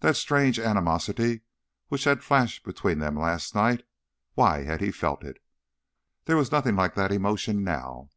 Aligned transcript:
That 0.00 0.16
strange 0.16 0.58
animosity 0.58 1.42
which 1.88 2.04
had 2.04 2.24
flashed 2.24 2.64
between 2.64 3.00
them 3.00 3.18
last 3.18 3.54
night—why 3.54 4.62
had 4.64 4.80
he 4.80 4.90
felt 4.90 5.22
it? 5.22 5.42
There 6.24 6.38
was 6.38 6.50
nothing 6.50 6.74
like 6.74 6.94
that 6.94 7.12
emotion 7.12 7.64
now. 7.64 8.08